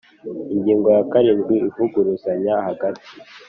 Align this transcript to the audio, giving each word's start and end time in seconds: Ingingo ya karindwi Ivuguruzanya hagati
Ingingo 0.53 0.87
ya 0.95 1.03
karindwi 1.11 1.55
Ivuguruzanya 1.67 2.53
hagati 2.67 3.07